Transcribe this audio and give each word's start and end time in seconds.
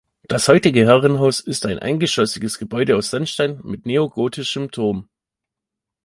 Das 0.23 0.47
heutige 0.47 0.87
Herrenhaus 0.87 1.41
ist 1.41 1.63
ein 1.67 1.77
eingeschossiges 1.77 2.57
Gebäude 2.57 2.95
aus 2.97 3.11
Sandstein 3.11 3.61
mit 3.63 3.85
neogotischem 3.85 4.71
Turm. 4.71 5.07